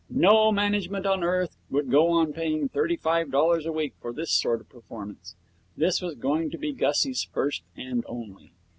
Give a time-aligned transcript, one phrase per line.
[0.09, 4.31] No management on earth would go on paying thirty five dollars a week for this
[4.31, 5.35] sort of performance.
[5.77, 8.51] This was going to be Gussie's first and only.